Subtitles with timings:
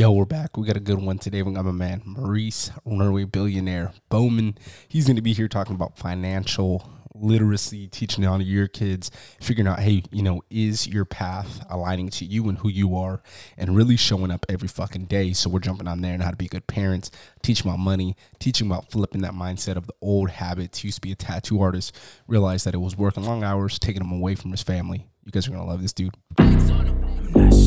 [0.00, 0.56] Yo, we're back.
[0.56, 1.42] We got a good one today.
[1.42, 4.56] We got my man Maurice, runway billionaire Bowman.
[4.88, 9.10] He's going to be here talking about financial literacy, teaching it on your kids,
[9.42, 13.20] figuring out, hey, you know, is your path aligning to you and who you are,
[13.58, 15.34] and really showing up every fucking day.
[15.34, 17.10] So we're jumping on there and how to be good parents,
[17.42, 20.78] teaching about money, teaching about flipping that mindset of the old habits.
[20.78, 21.94] He used to be a tattoo artist,
[22.26, 25.08] realized that it was working long hours, taking him away from his family.
[25.26, 26.14] You guys are gonna love this dude.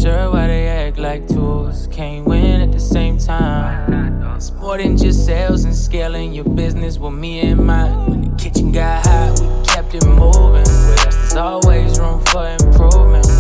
[0.03, 4.35] Sure why they act like tools can't win at the same time.
[4.35, 8.09] It's more than just sales and scaling your business with me and mind.
[8.09, 10.67] When the kitchen got hot, we kept it moving.
[10.67, 13.32] Us, there's always room for improvement.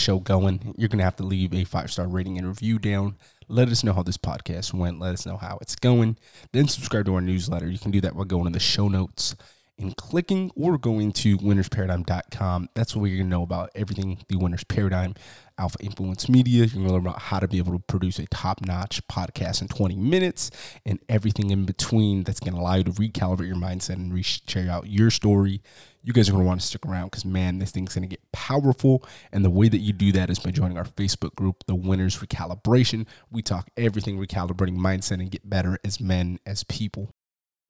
[0.00, 3.16] Show going, you're going to have to leave a five star rating and review down.
[3.48, 5.00] Let us know how this podcast went.
[5.00, 6.16] Let us know how it's going.
[6.52, 7.68] Then subscribe to our newsletter.
[7.68, 9.34] You can do that by going to the show notes
[9.80, 12.68] and clicking or going to winnersparadigm.com.
[12.74, 15.14] That's where you're going to know about everything the Winners Paradigm,
[15.58, 16.64] Alpha Influence Media.
[16.64, 19.62] You're going to learn about how to be able to produce a top notch podcast
[19.62, 20.50] in 20 minutes
[20.84, 24.22] and everything in between that's going to allow you to recalibrate your mindset and re-
[24.22, 25.62] share out your story.
[26.02, 28.08] You guys are going to want to stick around because, man, this thing's going to
[28.08, 29.04] get powerful.
[29.32, 32.18] And the way that you do that is by joining our Facebook group, The Winners
[32.18, 33.06] Recalibration.
[33.30, 37.14] We talk everything recalibrating mindset and get better as men, as people.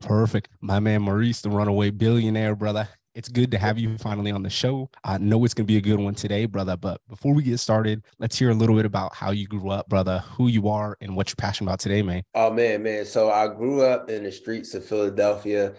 [0.01, 0.49] Perfect.
[0.61, 2.89] My man Maurice, the runway billionaire, brother.
[3.15, 4.89] It's good to have you finally on the show.
[5.03, 6.77] I know it's going to be a good one today, brother.
[6.77, 9.89] But before we get started, let's hear a little bit about how you grew up,
[9.89, 12.23] brother, who you are, and what you're passionate about today, man.
[12.35, 13.05] Oh man, man.
[13.05, 15.75] So I grew up in the streets of Philadelphia.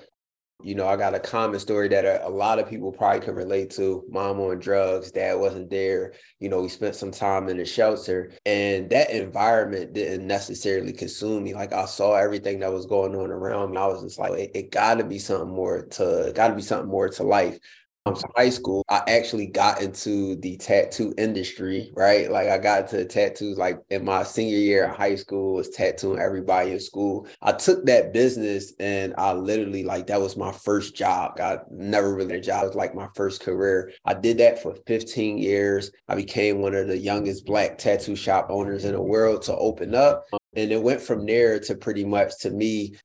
[0.63, 3.35] You know, I got a common story that a, a lot of people probably can
[3.35, 4.03] relate to.
[4.09, 6.13] Mom on drugs, dad wasn't there.
[6.39, 11.43] You know, we spent some time in the shelter, and that environment didn't necessarily consume
[11.43, 11.53] me.
[11.53, 13.77] Like I saw everything that was going on around me.
[13.77, 16.61] I was just like, it, it got to be something more to, got to be
[16.61, 17.57] something more to life.
[18.07, 22.31] So high school, I actually got into the tattoo industry, right?
[22.31, 26.19] Like I got into tattoos like in my senior year of high school, was tattooing
[26.19, 27.27] everybody in school.
[27.43, 31.39] I took that business and I literally like that was my first job.
[31.39, 32.63] I never really a job.
[32.63, 33.91] It was like my first career.
[34.03, 35.91] I did that for 15 years.
[36.07, 39.93] I became one of the youngest black tattoo shop owners in the world to open
[39.93, 40.25] up.
[40.55, 42.95] And it went from there to pretty much to me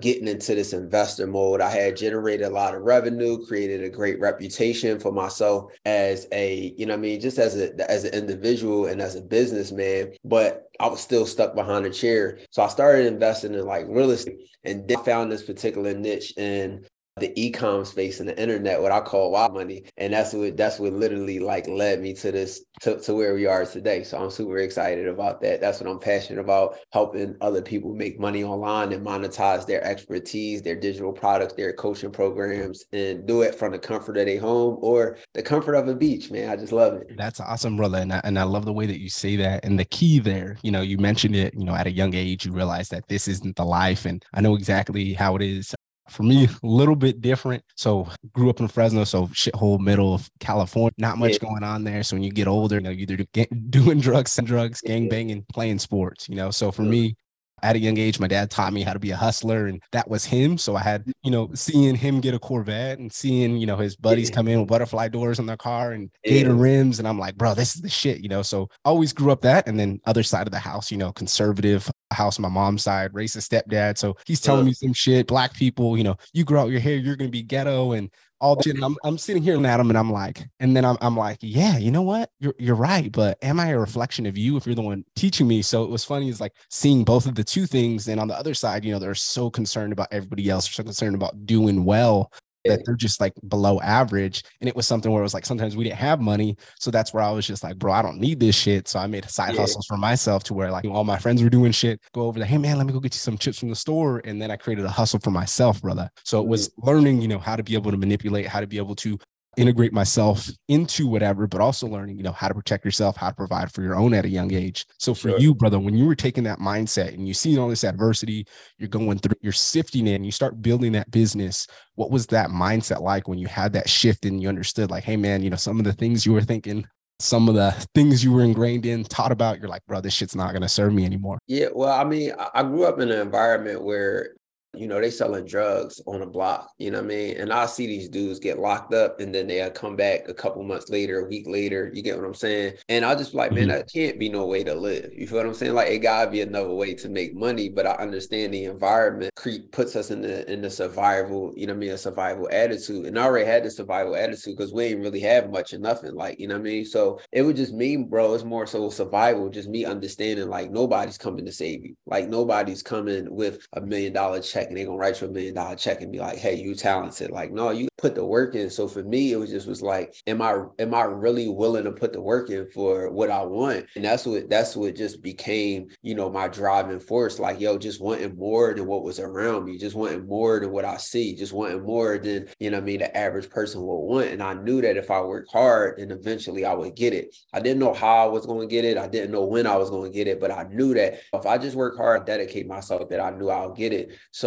[0.00, 1.60] getting into this investor mode.
[1.60, 6.74] I had generated a lot of revenue, created a great reputation for myself as a,
[6.76, 10.70] you know I mean, just as a as an individual and as a businessman, but
[10.80, 12.38] I was still stuck behind a chair.
[12.50, 16.86] So I started investing in like real estate and then found this particular niche in
[17.18, 19.84] the e-com space and the internet, what I call Wi-Fi money.
[19.96, 23.46] And that's what that's what literally like led me to this to, to where we
[23.46, 24.02] are today.
[24.02, 25.62] So I'm super excited about that.
[25.62, 30.60] That's what I'm passionate about, helping other people make money online and monetize their expertise,
[30.60, 34.76] their digital products, their coaching programs, and do it from the comfort of their home
[34.82, 36.50] or the comfort of a beach, man.
[36.50, 37.16] I just love it.
[37.16, 37.98] That's awesome, brother.
[37.98, 39.64] And I, and I love the way that you say that.
[39.64, 42.44] And the key there, you know, you mentioned it, you know, at a young age,
[42.44, 44.04] you realize that this isn't the life.
[44.04, 45.74] And I know exactly how it is
[46.08, 47.62] for me, a little bit different.
[47.76, 51.48] So grew up in Fresno, so shithole middle of California, not much yeah.
[51.48, 52.02] going on there.
[52.02, 55.44] So when you get older, you know, you're either doing drugs and drugs, gang banging,
[55.52, 56.50] playing sports, you know.
[56.50, 57.16] So for me,
[57.62, 60.08] at a young age, my dad taught me how to be a hustler, and that
[60.08, 60.58] was him.
[60.58, 63.96] So I had, you know, seeing him get a Corvette and seeing, you know, his
[63.96, 66.98] buddies come in with butterfly doors on their car and gator rims.
[66.98, 68.42] And I'm like, bro, this is the shit, you know.
[68.42, 69.66] So always grew up that.
[69.66, 73.48] And then other side of the house, you know, conservative house, my mom's side, racist
[73.48, 73.96] stepdad.
[73.98, 75.26] So he's telling me some shit.
[75.26, 78.56] Black people, you know, you grow out your hair, you're gonna be ghetto and all
[78.56, 78.70] the.
[78.70, 81.38] And I'm, I'm sitting here at him and I'm like, and then I'm, I'm like,
[81.40, 82.30] yeah, you know what?
[82.40, 83.10] You're, you're right.
[83.10, 85.62] But am I a reflection of you if you're the one teaching me?
[85.62, 88.08] So it was funny is like seeing both of the two things.
[88.08, 90.84] And on the other side, you know, they're so concerned about everybody else, they're so
[90.84, 92.32] concerned about doing well
[92.68, 94.44] that they're just like below average.
[94.60, 96.56] And it was something where it was like sometimes we didn't have money.
[96.78, 98.88] So that's where I was just like, bro, I don't need this shit.
[98.88, 99.60] So I made side yeah.
[99.60, 102.00] hustles for myself to where like all my friends were doing shit.
[102.12, 104.20] Go over there, hey man, let me go get you some chips from the store.
[104.24, 106.10] And then I created a hustle for myself, brother.
[106.24, 106.50] So it mm-hmm.
[106.50, 109.18] was learning, you know, how to be able to manipulate, how to be able to
[109.56, 113.34] integrate myself into whatever, but also learning, you know, how to protect yourself, how to
[113.34, 114.86] provide for your own at a young age.
[114.98, 115.38] So for sure.
[115.38, 118.46] you, brother, when you were taking that mindset and you see all this adversity,
[118.78, 121.66] you're going through, you're sifting in, you start building that business.
[121.94, 125.16] What was that mindset like when you had that shift and you understood, like, hey,
[125.16, 126.86] man, you know, some of the things you were thinking
[127.18, 130.36] some of the things you were ingrained in, taught about, you're like, bro, this shit's
[130.36, 131.38] not gonna serve me anymore?
[131.46, 134.34] Yeah, well, I mean, I grew up in an environment where
[134.76, 137.36] you know, they selling drugs on a block, you know what I mean?
[137.38, 140.62] And I see these dudes get locked up and then they'll come back a couple
[140.62, 141.90] months later, a week later.
[141.92, 142.74] You get what I'm saying?
[142.88, 143.78] And I just like, man, mm-hmm.
[143.78, 145.10] that can't be no way to live.
[145.14, 145.74] You feel what I'm saying?
[145.74, 147.68] Like it gotta be another way to make money.
[147.68, 151.72] But I understand the environment creep puts us in the in the survival, you know
[151.72, 153.06] what I mean, a survival attitude.
[153.06, 156.14] And I already had the survival attitude because we ain't really have much or nothing.
[156.14, 156.84] Like, you know what I mean?
[156.84, 161.18] So it would just mean, bro, it's more so survival, just me understanding like nobody's
[161.18, 161.96] coming to save you.
[162.06, 165.30] Like nobody's coming with a million dollar check check and they're gonna write you a
[165.30, 167.30] million dollar check and be like, hey, you talented.
[167.30, 168.70] Like, no, you put the work in.
[168.70, 171.92] So for me, it was just was like, am I am I really willing to
[171.92, 173.86] put the work in for what I want?
[173.96, 177.38] And that's what that's what just became, you know, my driving force.
[177.38, 180.84] Like, yo, just wanting more than what was around me, just wanting more than what
[180.84, 184.28] I see, just wanting more than, you know I mean, the average person would want.
[184.28, 187.34] And I knew that if I worked hard, then eventually I would get it.
[187.52, 188.98] I didn't know how I was to get it.
[188.98, 191.58] I didn't know when I was to get it, but I knew that if I
[191.58, 194.12] just work hard, dedicate myself, that I knew I'll get it.
[194.30, 194.45] So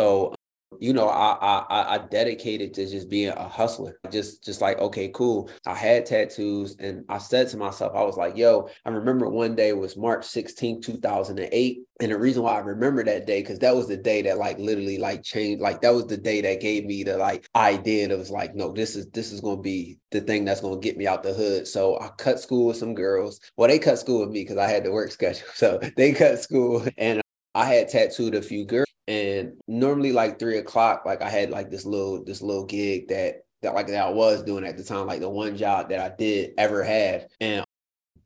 [0.79, 3.99] you know, I, I I dedicated to just being a hustler.
[4.11, 5.49] Just just like, okay, cool.
[5.65, 9.55] I had tattoos and I said to myself, I was like, yo, I remember one
[9.55, 11.79] day was March 16, 2008.
[12.01, 14.57] And the reason why I remember that day, because that was the day that like
[14.59, 18.17] literally like changed, like that was the day that gave me the like idea that
[18.17, 21.07] was like, no, this is this is gonna be the thing that's gonna get me
[21.07, 21.67] out the hood.
[21.67, 23.39] So I cut school with some girls.
[23.57, 25.47] Well, they cut school with me because I had the work schedule.
[25.55, 27.21] So they cut school and
[27.55, 31.71] I had tattooed a few girls and normally like three o'clock, like I had like
[31.71, 35.07] this little this little gig that that like that I was doing at the time,
[35.07, 37.25] like the one job that I did ever have.
[37.41, 37.65] And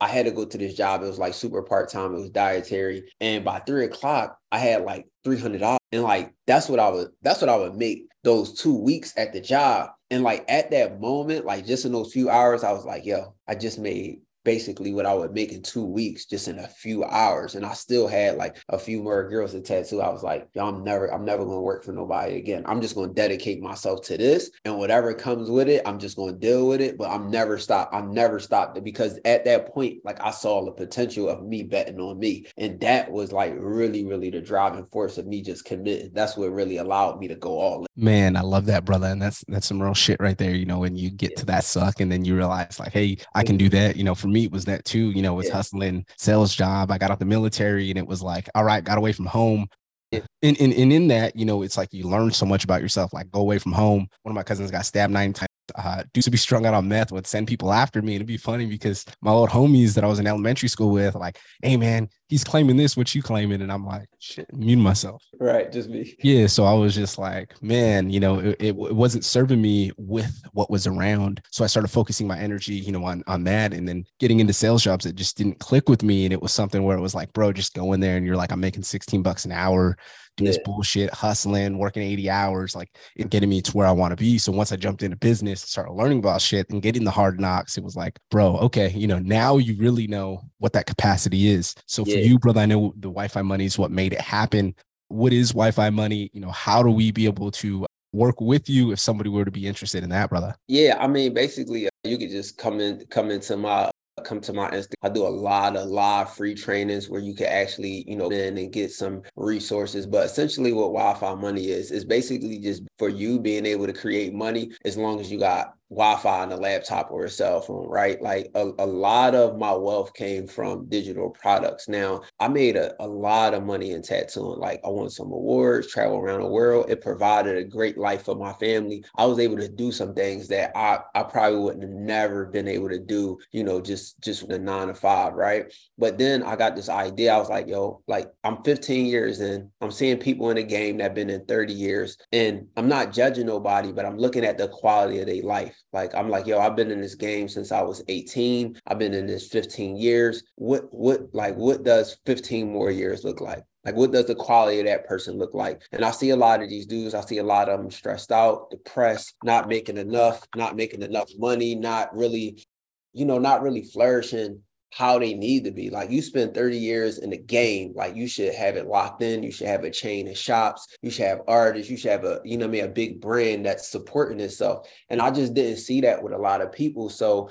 [0.01, 1.01] I had to go to this job.
[1.01, 2.13] It was like super part time.
[2.13, 3.09] It was dietary.
[3.21, 5.80] And by three o'clock, I had like three hundred dollars.
[5.94, 9.31] And like that's what I would that's what I would make those two weeks at
[9.31, 9.91] the job.
[10.12, 13.35] And like at that moment, like just in those few hours, I was like, yo,
[13.47, 17.04] I just made basically what I would make in two weeks just in a few
[17.04, 17.56] hours.
[17.56, 20.01] And I still had like a few more girls to tattoo.
[20.01, 22.63] I was like, yo, I'm never, I'm never gonna work for nobody again.
[22.66, 26.34] I'm just gonna dedicate myself to this and whatever comes with it, I'm just gonna
[26.34, 26.98] deal with it.
[26.98, 30.72] But I'm never stop, I'm never stopped because at that point, like I saw the
[30.72, 32.45] potential of me betting on me.
[32.57, 36.12] And that was like really, really the driving force of me just committing.
[36.13, 37.86] That's what really allowed me to go all in.
[37.95, 39.07] Man, I love that, brother.
[39.07, 40.56] And that's that's some real shit right there.
[40.56, 41.40] You know, when you get yeah.
[41.40, 43.95] to that suck and then you realize like, hey, I can do that.
[43.95, 45.12] You know, for me was that too.
[45.12, 45.53] You know, was yeah.
[45.53, 46.91] hustling sales job.
[46.91, 49.68] I got out the military and it was like, all right, got away from home.
[50.12, 50.21] Yeah.
[50.41, 53.13] And, and, and in that, you know, it's like you learn so much about yourself.
[53.13, 54.07] Like go away from home.
[54.24, 56.88] One of my cousins got stabbed nine times uh, used to be strung out on
[56.88, 58.14] meth would send people after me.
[58.14, 61.16] And it'd be funny because my old homies that I was in elementary school with,
[61.16, 63.62] like, hey man, he's claiming this, what you claiming?
[63.62, 65.24] And I'm like, shit, mute myself.
[65.40, 66.16] Right, just me.
[66.24, 66.48] Yeah.
[66.48, 70.42] So I was just like, man, you know, it, it, it, wasn't serving me with
[70.54, 71.42] what was around.
[71.52, 74.54] So I started focusing my energy, you know, on on that and then getting into
[74.54, 76.26] sales jobs that just didn't click with me.
[76.26, 78.36] And it was something where it was like, bro, just go in there and you're
[78.36, 79.98] like, I'm making 16 bucks an hour
[80.38, 80.51] doing yeah.
[80.51, 84.15] this bullshit, hustling, working 80 hours, like it getting me to where I want to
[84.15, 84.38] be.
[84.38, 87.77] So once I jumped into business, started learning about shit and getting the hard knocks,
[87.77, 91.75] it was like, bro, okay, you know, now you really know what that capacity is.
[91.85, 92.15] So yeah.
[92.15, 94.75] for you, brother, I know the Wi-Fi money is what made it happen.
[95.09, 96.30] What is Wi-Fi money?
[96.33, 99.51] You know, how do we be able to work with you if somebody were to
[99.51, 100.56] be interested in that, brother?
[100.68, 103.91] Yeah, I mean, basically, uh, you could just come in, come into my
[104.21, 104.94] come to my Insta.
[105.01, 108.57] I do a lot of live free trainings where you can actually, you know, in
[108.57, 110.06] and get some resources.
[110.06, 114.33] But essentially what Wi-Fi money is, is basically just for you being able to create
[114.33, 118.21] money as long as you got Wi-Fi on a laptop or a cell phone, right?
[118.21, 121.88] Like a, a lot of my wealth came from digital products.
[121.88, 124.59] Now I made a, a lot of money in tattooing.
[124.59, 126.90] Like I won some awards, travel around the world.
[126.90, 129.04] It provided a great life for my family.
[129.18, 132.68] I was able to do some things that I, I probably wouldn't have never been
[132.68, 135.71] able to do, you know, just just the nine to five, right?
[135.97, 137.33] But then I got this idea.
[137.33, 139.71] I was like, yo, like I'm 15 years in.
[139.81, 142.18] I'm seeing people in the game that have been in 30 years.
[142.31, 146.16] And I'm not judging nobody, but I'm looking at the quality of their life like
[146.16, 148.80] I'm like, yo, I've been in this game since I was 18.
[148.87, 150.44] I've been in this 15 years.
[150.56, 153.63] What what like what does 15 more years look like?
[153.85, 155.81] Like, what does the quality of that person look like?
[155.92, 158.31] And I see a lot of these dudes, I see a lot of them stressed
[158.31, 162.66] out, depressed, not making enough, not making enough money, not really,
[163.11, 164.61] you know, not really flourishing
[164.95, 165.90] how they need to be.
[165.90, 169.42] Like you spend 30 years in the game, like you should have it locked in.
[169.42, 170.88] You should have a chain of shops.
[171.02, 171.90] You should have artists.
[171.90, 174.88] You should have a, you know I mean, a big brand that's supporting itself.
[175.09, 177.09] And I just didn't see that with a lot of people.
[177.09, 177.50] So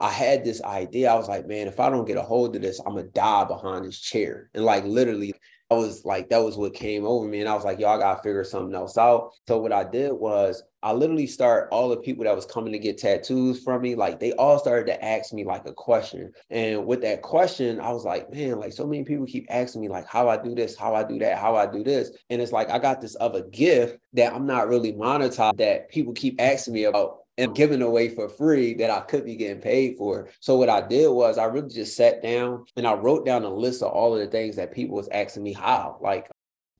[0.00, 1.10] I had this idea.
[1.10, 3.44] I was like, man, if I don't get a hold of this, I'm gonna die
[3.44, 4.50] behind this chair.
[4.52, 5.32] And like literally,
[5.72, 7.40] was like, that was what came over me.
[7.40, 9.32] And I was like, I gotta figure something else out.
[9.48, 12.78] So what I did was I literally start all the people that was coming to
[12.78, 16.32] get tattoos from me, like they all started to ask me like a question.
[16.50, 19.88] And with that question, I was like, man, like so many people keep asking me
[19.88, 22.10] like how I do this, how I do that, how I do this.
[22.30, 26.14] And it's like I got this other gift that I'm not really monetized that people
[26.14, 29.96] keep asking me about and giving away for free that I could be getting paid
[29.96, 30.28] for.
[30.40, 33.48] So what I did was I really just sat down and I wrote down a
[33.48, 35.98] list of all of the things that people was asking me how.
[36.00, 36.28] Like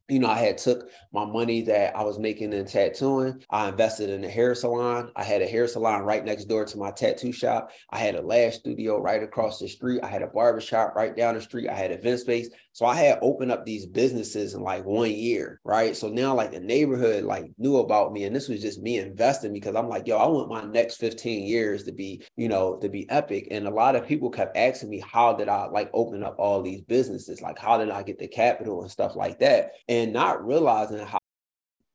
[0.08, 3.42] you know, I had took my money that I was making in tattooing.
[3.50, 5.10] I invested in a hair salon.
[5.16, 7.70] I had a hair salon right next door to my tattoo shop.
[7.90, 10.00] I had a lash studio right across the street.
[10.02, 11.68] I had a barbershop right down the street.
[11.68, 12.50] I had event space.
[12.72, 15.94] So I had opened up these businesses in like one year, right?
[15.94, 19.52] So now like the neighborhood like knew about me and this was just me investing
[19.52, 22.88] because I'm like, yo, I want my next 15 years to be, you know, to
[22.88, 23.48] be epic.
[23.50, 26.62] And a lot of people kept asking me, how did I like open up all
[26.62, 27.40] these businesses?
[27.40, 29.72] Like, how did I get the capital and stuff like that?
[29.92, 31.18] And not realizing how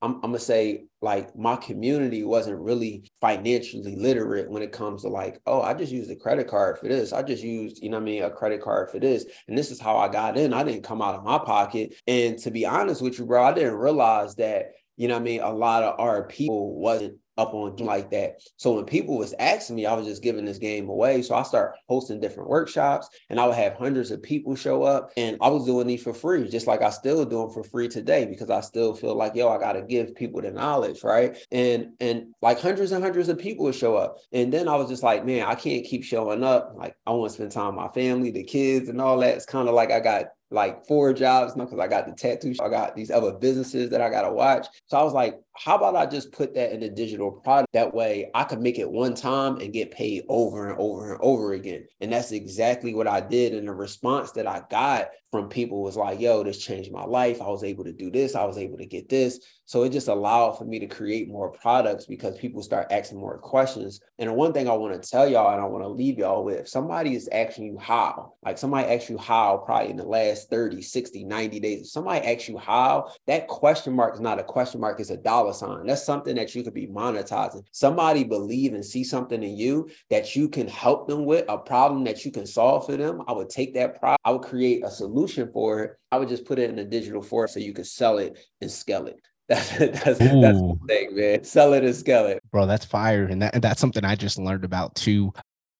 [0.03, 5.07] I'm, I'm, gonna say like my community wasn't really financially literate when it comes to
[5.07, 7.11] like oh i just used a credit card for this.
[7.11, 9.25] I just used you know i mean a credit card for this.
[9.47, 10.53] And this is how i got in.
[10.53, 11.95] I didn't come out of my pocket.
[12.05, 15.41] And to be honest with you bro i didn't realize that you know i mean
[15.41, 18.41] a lot of our people wasn't up on like that.
[18.57, 21.21] So when people was asking me, I was just giving this game away.
[21.21, 25.11] So I start hosting different workshops and I would have hundreds of people show up
[25.17, 27.87] and I was doing these for free, just like I still do them for free
[27.87, 31.03] today because I still feel like, yo, I got to give people the knowledge.
[31.03, 31.37] Right.
[31.51, 34.17] And, and like hundreds and hundreds of people would show up.
[34.31, 36.73] And then I was just like, man, I can't keep showing up.
[36.75, 39.35] Like I want to spend time with my family, the kids and all that.
[39.35, 42.53] It's kind of like I got like four jobs, no, because I got the tattoo,
[42.61, 44.67] I got these other businesses that I gotta watch.
[44.85, 47.73] So I was like, how about I just put that in a digital product?
[47.73, 51.21] That way I could make it one time and get paid over and over and
[51.21, 51.85] over again.
[51.99, 53.53] And that's exactly what I did.
[53.53, 57.41] And the response that I got from people was like, yo, this changed my life.
[57.41, 58.35] I was able to do this.
[58.35, 59.39] I was able to get this.
[59.65, 63.37] So it just allowed for me to create more products because people start asking more
[63.37, 63.99] questions.
[64.17, 66.45] And the one thing I want to tell y'all and I want to leave y'all
[66.45, 70.49] with, somebody is asking you how, like somebody asks you how probably in the last
[70.49, 74.43] 30, 60, 90 days, if somebody asks you how, that question mark is not a
[74.43, 75.85] question mark, it's a dollar sign.
[75.85, 77.65] That's something that you could be monetizing.
[77.71, 82.03] Somebody believe and see something in you that you can help them with, a problem
[82.05, 83.21] that you can solve for them.
[83.27, 85.97] I would take that problem, I would create a solution for it.
[86.11, 88.71] I would just put it in a digital form so you could sell it and
[88.71, 89.19] scale it.
[89.49, 91.43] That's that's that's the thing, man.
[91.45, 92.65] Sell it and scale it, bro.
[92.65, 95.31] That's fire, and that and that's something I just learned about too.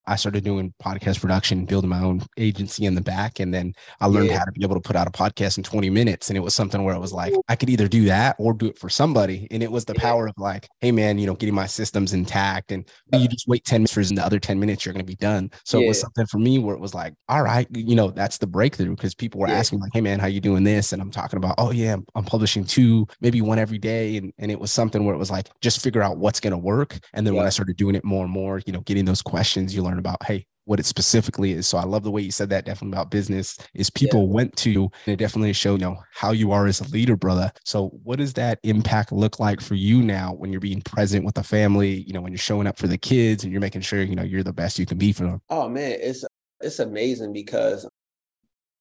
[0.07, 3.39] I started doing podcast production, building my own agency in the back.
[3.39, 4.39] And then I learned yeah.
[4.39, 6.29] how to be able to put out a podcast in 20 minutes.
[6.29, 8.67] And it was something where I was like, I could either do that or do
[8.67, 9.47] it for somebody.
[9.51, 12.71] And it was the power of like, hey, man, you know, getting my systems intact.
[12.71, 15.15] And you just wait 10 minutes for the other 10 minutes, you're going to be
[15.15, 15.51] done.
[15.65, 15.85] So yeah.
[15.85, 18.47] it was something for me where it was like, all right, you know, that's the
[18.47, 19.55] breakthrough because people were yeah.
[19.55, 20.93] asking, like, hey, man, how you doing this?
[20.93, 24.17] And I'm talking about, oh, yeah, I'm publishing two, maybe one every day.
[24.17, 26.57] And, and it was something where it was like, just figure out what's going to
[26.57, 26.97] work.
[27.13, 29.75] And then when I started doing it more and more, you know, getting those questions,
[29.75, 31.65] you learn learn about, hey, what it specifically is.
[31.65, 34.33] So I love the way you said that definitely about business is people yeah.
[34.33, 37.51] went to and it definitely showed, you know, how you are as a leader, brother.
[37.63, 41.35] So what does that impact look like for you now when you're being present with
[41.35, 44.03] the family, you know, when you're showing up for the kids and you're making sure,
[44.03, 45.41] you know, you're the best you can be for them?
[45.49, 46.25] Oh man, it's
[46.59, 47.89] it's amazing because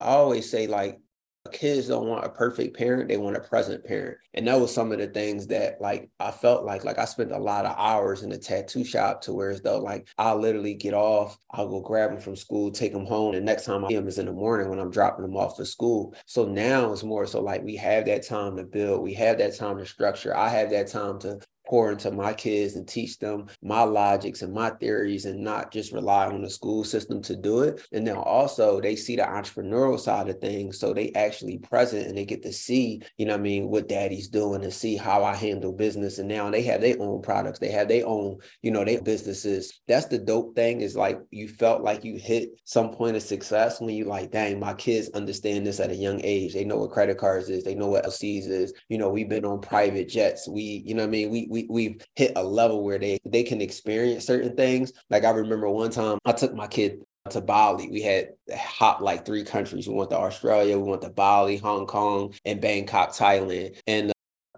[0.01, 0.99] I always say like
[1.47, 4.17] kids don't want a perfect parent they want a present parent.
[4.33, 7.31] And that was some of the things that like i felt like like i spent
[7.31, 10.73] a lot of hours in the tattoo shop to where as though like i'll literally
[10.73, 13.89] get off i'll go grab them from school take them home and next time i
[13.89, 16.13] see them is in the morning when i'm dropping them off for school.
[16.25, 19.55] So now it's more so like we have that time to build we have that
[19.55, 23.47] time to structure i have that time to pour into my kids and teach them
[23.61, 27.61] my logics and my theories and not just rely on the school system to do
[27.61, 27.81] it.
[27.91, 30.79] And then also they see the entrepreneurial side of things.
[30.79, 34.29] So they actually present and they get to see, you know I mean, what daddy's
[34.29, 36.17] doing and see how I handle business.
[36.17, 37.59] And now they have their own products.
[37.59, 39.79] They have their own, you know, their businesses.
[39.87, 43.79] That's the dope thing is like you felt like you hit some point of success
[43.79, 46.53] when you like, dang, my kids understand this at a young age.
[46.53, 47.63] They know what credit cards is.
[47.63, 48.73] They know what LCs is.
[48.89, 50.47] You know, we've been on private jets.
[50.47, 51.29] We, you know what I mean?
[51.29, 54.93] We, we we we've hit a level where they they can experience certain things.
[55.09, 57.89] Like I remember one time I took my kid to Bali.
[57.89, 59.87] We had hop like three countries.
[59.87, 63.79] We went to Australia, we went to Bali, Hong Kong, and Bangkok, Thailand.
[63.87, 64.13] And uh,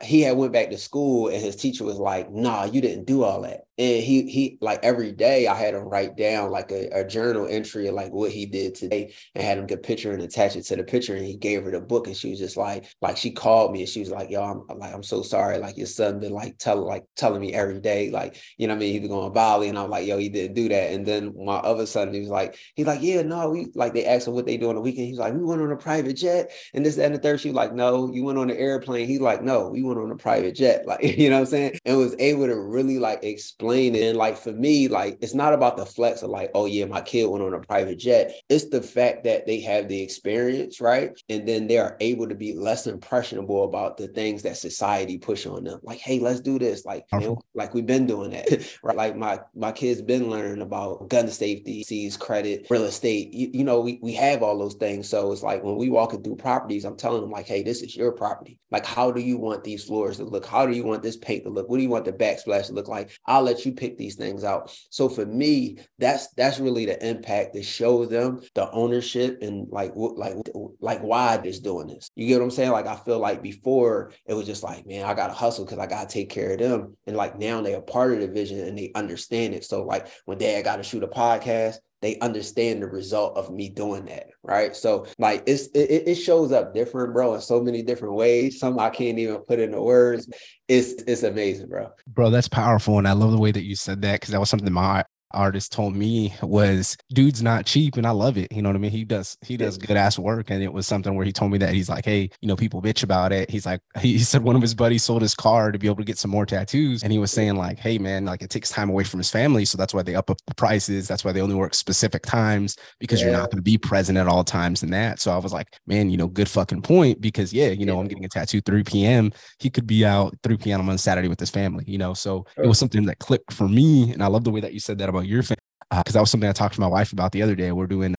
[0.05, 3.23] he had went back to school and his teacher was like, nah, you didn't do
[3.23, 3.61] all that.
[3.79, 7.47] And he he like every day I had him write down like a, a journal
[7.49, 10.63] entry of like what he did today and had him get picture and attach it
[10.65, 11.15] to the picture.
[11.15, 13.79] And he gave her the book and she was just like, like she called me
[13.79, 15.59] and she was like, yo, I'm like, I'm so sorry.
[15.59, 18.77] Like your son been like telling like telling me every day, like, you know I
[18.77, 18.91] mean?
[18.91, 19.69] He was going to Bali.
[19.69, 20.91] And I'm like, yo, he didn't do that.
[20.91, 24.05] And then my other son, he was like, he's like, yeah, no, we like they
[24.05, 25.07] asked him what they do on the weekend.
[25.07, 27.39] He's like, we went on a private jet and this, and the third.
[27.39, 29.07] She was like, no, you went on an airplane.
[29.07, 30.83] He's like, no, we went on a private jet.
[30.89, 31.79] Like, you know what I'm saying?
[31.85, 35.77] And was able to really like explain And like for me, like it's not about
[35.77, 38.33] the flex of like, oh yeah, my kid went on a private jet.
[38.49, 41.19] It's the fact that they have the experience, right?
[41.29, 45.45] And then they are able to be less impressionable about the things that society push
[45.45, 45.79] on them.
[45.83, 46.85] Like, hey, let's do this.
[46.85, 48.77] Like, you know, like we've been doing that.
[48.83, 48.97] right?
[48.97, 53.33] Like my my kids been learning about gun safety, sees credit, real estate.
[53.33, 55.09] You, you know, we, we have all those things.
[55.09, 57.95] So it's like when we walking through properties, I'm telling them like, hey, this is
[57.95, 58.59] your property.
[58.71, 60.45] Like, how do you want these floors to look?
[60.45, 61.69] How do you want this paint to look?
[61.69, 63.11] What do you want the backsplash to look like?
[63.25, 64.75] I'll let you pick these things out.
[64.89, 69.93] So for me, that's that's really the impact to show them the ownership and like
[69.95, 70.35] like
[70.79, 72.09] like why they're doing this.
[72.15, 72.71] You get what I'm saying?
[72.71, 75.87] Like I feel like before it was just like, man, I gotta hustle because I
[75.87, 76.97] gotta take care of them.
[77.07, 79.63] And like now they are part of the vision and they understand it.
[79.65, 83.69] So like when dad got to shoot a podcast, they understand the result of me
[83.69, 84.75] doing that right?
[84.75, 88.59] So like it's it, it shows up different bro in so many different ways.
[88.59, 90.27] Some i can't even put into words.
[90.67, 91.89] It's it's amazing bro.
[92.07, 94.49] Bro that's powerful and i love the way that you said that because that was
[94.49, 98.51] something my artist told me was dude's not cheap and I love it.
[98.51, 98.91] You know what I mean?
[98.91, 100.49] He does he does good ass work.
[100.49, 102.81] And it was something where he told me that he's like, hey, you know, people
[102.81, 103.49] bitch about it.
[103.49, 106.03] He's like, he said one of his buddies sold his car to be able to
[106.03, 107.03] get some more tattoos.
[107.03, 109.65] And he was saying, like, hey man, like it takes time away from his family.
[109.65, 111.07] So that's why they up up the prices.
[111.07, 113.27] That's why they only work specific times because yeah.
[113.27, 115.19] you're not going to be present at all times and that.
[115.19, 117.21] So I was like, man, you know, good fucking point.
[117.21, 118.01] Because yeah, you know, yeah.
[118.01, 119.31] I'm getting a tattoo 3 p.m.
[119.59, 120.89] He could be out 3 p.m.
[120.89, 122.13] on Saturday with his family, you know.
[122.13, 124.11] So it was something that clicked for me.
[124.11, 125.59] And I love the way that you said that about your family
[125.89, 127.71] because uh, that was something I talked to my wife about the other day.
[127.71, 128.15] We're doing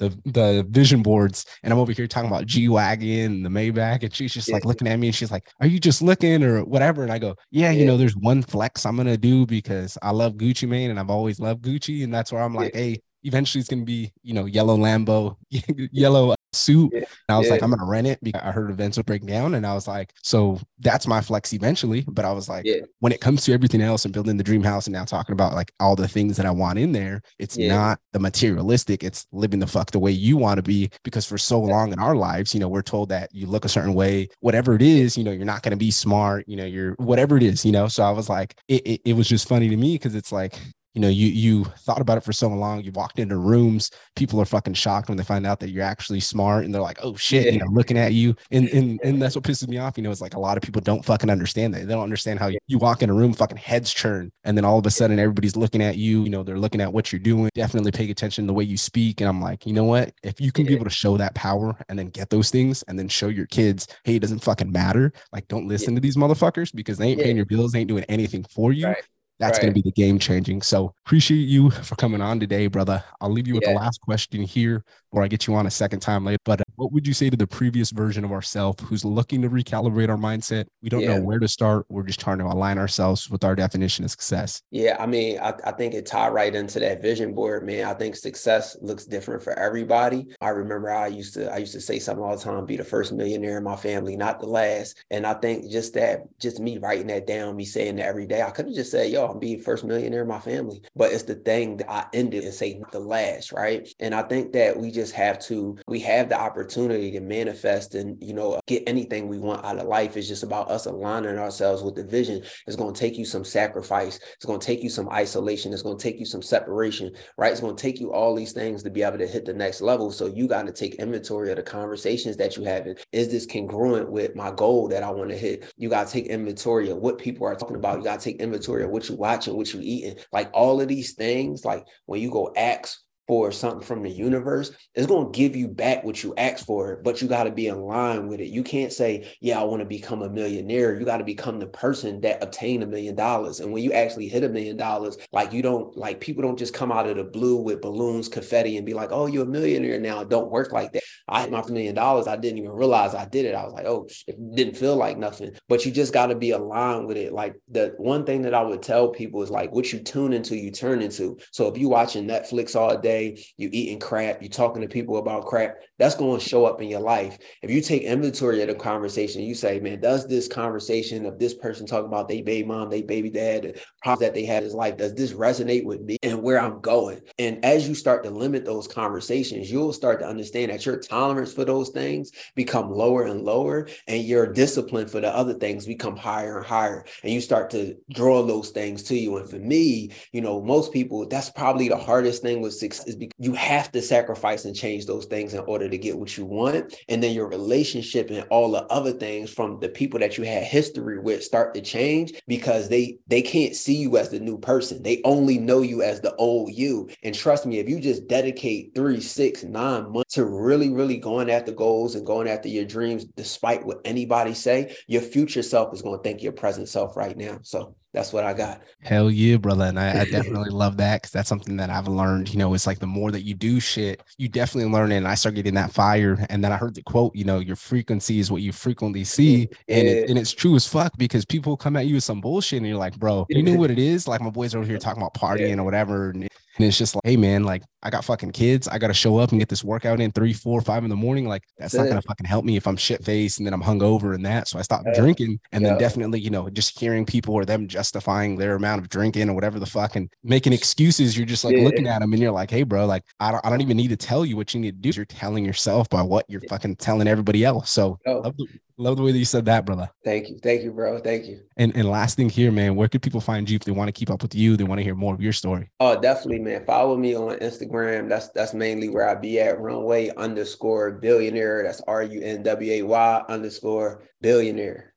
[0.00, 4.12] the the vision boards, and I'm over here talking about G wagon, the Maybach, and
[4.12, 4.54] she's just yeah.
[4.54, 7.18] like looking at me, and she's like, "Are you just looking or whatever?" And I
[7.18, 7.80] go, "Yeah, yeah.
[7.80, 11.10] you know, there's one flex I'm gonna do because I love Gucci Mane, and I've
[11.10, 12.80] always loved Gucci, and that's where I'm like, yeah.
[12.80, 15.36] hey." Eventually, it's gonna be you know yellow Lambo,
[15.92, 16.90] yellow uh, suit.
[16.92, 16.98] Yeah.
[17.00, 17.54] And I was yeah.
[17.54, 19.54] like, I'm gonna rent it because I heard events will break down.
[19.54, 22.04] And I was like, so that's my flex eventually.
[22.08, 22.80] But I was like, yeah.
[23.00, 25.54] when it comes to everything else and building the dream house and now talking about
[25.54, 29.60] like all the things that I want in there, it's not the materialistic, it's living
[29.60, 30.90] the fuck the way you want to be.
[31.04, 33.68] Because for so long in our lives, you know, we're told that you look a
[33.68, 36.94] certain way, whatever it is, you know, you're not gonna be smart, you know, you're
[36.94, 37.88] whatever it is, you know.
[37.88, 40.58] So I was like, it, it, it was just funny to me because it's like
[40.94, 44.40] you know you you thought about it for so long you walked into rooms people
[44.40, 47.14] are fucking shocked when they find out that you're actually smart and they're like oh
[47.16, 47.52] shit yeah.
[47.52, 50.10] you know looking at you and and and that's what pisses me off you know
[50.10, 51.86] it's like a lot of people don't fucking understand that.
[51.86, 54.78] They don't understand how you, walk in a room fucking heads churn and then all
[54.78, 57.50] of a sudden everybody's looking at you you know they're looking at what you're doing
[57.54, 60.12] definitely pay attention to the way you speak and i'm like you know what?
[60.22, 60.70] If you can yeah.
[60.70, 63.46] be able to show that power and then get those things and then show your
[63.46, 65.96] kids hey it doesn't fucking matter like don't listen yeah.
[65.96, 68.86] to these motherfuckers because they ain't paying your bills they ain't doing anything for you
[68.86, 69.04] right
[69.40, 69.62] that's right.
[69.62, 70.60] going to be the game changing.
[70.62, 73.02] So appreciate you for coming on today, brother.
[73.20, 73.72] I'll leave you with yeah.
[73.72, 76.38] the last question here, or I get you on a second time later.
[76.44, 79.48] But uh, what would you say to the previous version of ourselves who's looking to
[79.48, 80.66] recalibrate our mindset?
[80.82, 81.16] We don't yeah.
[81.16, 81.86] know where to start.
[81.88, 84.62] We're just trying to align ourselves with our definition of success.
[84.70, 87.86] Yeah, I mean, I, I think it tied right into that vision board, man.
[87.86, 90.28] I think success looks different for everybody.
[90.42, 92.84] I remember I used to I used to say something all the time: be the
[92.84, 95.02] first millionaire in my family, not the last.
[95.10, 98.42] And I think just that, just me writing that down, me saying that every day,
[98.42, 100.82] I could have just said, "Yo, I'm being first millionaire in my family.
[100.96, 103.88] But it's the thing that I ended and say the last, right?
[104.00, 108.16] And I think that we just have to, we have the opportunity to manifest and,
[108.22, 110.16] you know, get anything we want out of life.
[110.16, 112.42] It's just about us aligning ourselves with the vision.
[112.66, 114.18] It's going to take you some sacrifice.
[114.34, 115.72] It's going to take you some isolation.
[115.72, 117.52] It's going to take you some separation, right?
[117.52, 119.80] It's going to take you all these things to be able to hit the next
[119.80, 120.10] level.
[120.10, 122.86] So you got to take inventory of the conversations that you have.
[123.12, 125.72] Is this congruent with my goal that I want to hit?
[125.76, 127.98] You got to take inventory of what people are talking about.
[127.98, 130.88] You got to take inventory of what you're watching, what you eating, like all of
[130.88, 132.98] these things, like when you go ask
[133.30, 137.00] for something from the universe, it's going to give you back what you asked for,
[137.04, 138.48] but you got to be in line with it.
[138.48, 140.98] You can't say, Yeah, I want to become a millionaire.
[140.98, 143.60] You got to become the person that obtained a million dollars.
[143.60, 146.74] And when you actually hit a million dollars, like you don't, like people don't just
[146.74, 150.00] come out of the blue with balloons, confetti, and be like, Oh, you're a millionaire
[150.00, 150.24] now.
[150.24, 151.04] Don't work like that.
[151.28, 152.26] I hit my million dollars.
[152.26, 153.54] I didn't even realize I did it.
[153.54, 155.52] I was like, Oh, it didn't feel like nothing.
[155.68, 157.32] But you just got to be aligned with it.
[157.32, 160.56] Like the one thing that I would tell people is like, what you tune into,
[160.56, 161.38] you turn into.
[161.52, 165.18] So if you watching Netflix all day, day, you eating crap, you talking to people
[165.18, 167.38] about crap, that's going to show up in your life.
[167.62, 171.54] If you take inventory of the conversation, you say, man, does this conversation of this
[171.54, 174.64] person talking about they baby mom, they baby dad, the problems that they had in
[174.64, 177.20] his life, does this resonate with me and where I'm going?
[177.38, 181.52] And as you start to limit those conversations, you'll start to understand that your tolerance
[181.52, 186.16] for those things become lower and lower, and your discipline for the other things become
[186.16, 187.04] higher and higher.
[187.22, 189.36] And you start to draw those things to you.
[189.36, 193.16] And for me, you know, most people, that's probably the hardest thing with success is
[193.16, 196.46] because you have to sacrifice and change those things in order to get what you
[196.46, 196.94] want.
[197.08, 200.64] And then your relationship and all the other things from the people that you had
[200.64, 205.02] history with start to change because they they can't see you as the new person.
[205.02, 207.10] They only know you as the old you.
[207.22, 211.50] And trust me, if you just dedicate three, six, nine months to really, really going
[211.50, 216.02] after goals and going after your dreams, despite what anybody say, your future self is
[216.02, 217.58] going to thank your present self right now.
[217.62, 218.82] So that's what I got.
[219.02, 219.84] Hell yeah, brother.
[219.84, 222.52] And I, I definitely love that because that's something that I've learned.
[222.52, 225.18] You know, it's like the more that you do shit, you definitely learn it.
[225.18, 226.44] And I start getting that fire.
[226.50, 229.68] And then I heard the quote, you know, your frequency is what you frequently see.
[229.88, 232.78] And, it, and it's true as fuck because people come at you with some bullshit
[232.78, 234.26] and you're like, bro, you know what it is?
[234.26, 236.30] Like my boys over here talking about partying or whatever.
[236.30, 236.48] And
[236.80, 238.88] and it's just like, hey man, like I got fucking kids.
[238.88, 241.46] I gotta show up and get this workout in three, four, five in the morning.
[241.46, 243.82] Like that's, that's not gonna fucking help me if I'm shit faced and then I'm
[243.82, 244.66] hungover and that.
[244.68, 245.20] So I stopped yeah.
[245.20, 245.60] drinking.
[245.72, 245.90] And yeah.
[245.90, 249.54] then definitely, you know, just hearing people or them justifying their amount of drinking or
[249.54, 251.84] whatever the fuck and making excuses, you're just like yeah.
[251.84, 254.08] looking at them and you're like, hey bro, like I don't I don't even need
[254.08, 255.14] to tell you what you need to do.
[255.14, 257.90] You're telling yourself by what you're fucking telling everybody else.
[257.90, 258.39] So oh.
[258.42, 260.10] Love, the, love the way that you said that, brother.
[260.24, 260.58] Thank you.
[260.62, 261.18] Thank you, bro.
[261.18, 261.60] Thank you.
[261.76, 264.12] And and last thing here, man, where could people find you if they want to
[264.12, 264.76] keep up with you?
[264.76, 265.90] They want to hear more of your story.
[266.00, 266.84] Oh, definitely, man.
[266.84, 268.28] Follow me on Instagram.
[268.28, 269.80] That's that's mainly where I be at.
[269.80, 271.82] Runway underscore billionaire.
[271.84, 275.14] That's R U N W A Y underscore billionaire.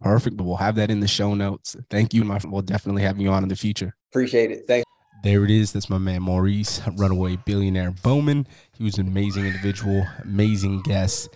[0.00, 0.36] Perfect.
[0.36, 1.76] But we'll have that in the show notes.
[1.90, 2.24] Thank you.
[2.24, 3.94] My, we'll definitely have you on in the future.
[4.10, 4.64] Appreciate it.
[4.66, 4.86] Thanks.
[5.22, 5.72] There it is.
[5.72, 8.44] That's my man Maurice, runway billionaire Bowman.
[8.76, 11.28] He was an amazing individual, amazing guest.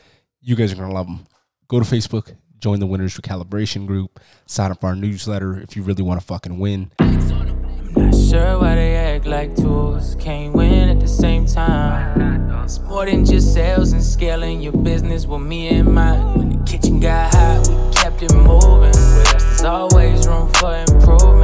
[0.48, 1.26] You guys are gonna love them.
[1.66, 5.82] Go to Facebook, join the Winners Recalibration group, sign up for our newsletter if you
[5.82, 6.92] really want to fucking win.
[7.00, 10.14] Not sure why they act like tools.
[10.20, 12.48] Can't win at the same time.
[12.62, 16.36] It's more than just sales and scaling your business with me in mind.
[16.36, 18.90] When the kitchen got hot, we kept it moving.
[18.90, 21.35] Us, there's always room for improvement.